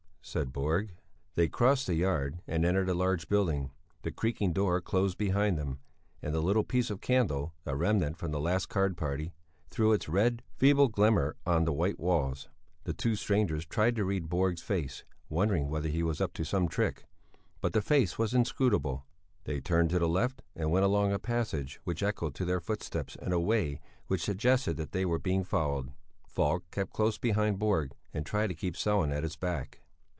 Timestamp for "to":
13.97-14.05, 16.33-16.45, 19.89-19.99, 22.35-22.45, 28.47-28.55